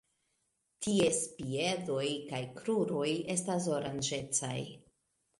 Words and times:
Ties 0.85 1.17
piedoj 1.41 2.07
kaj 2.31 2.39
kruroj 2.61 3.09
estas 3.35 3.67
oranĝecaj. 3.75 4.57